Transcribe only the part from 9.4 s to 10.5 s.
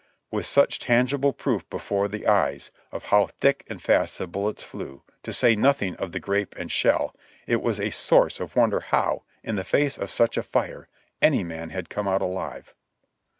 in the face of such a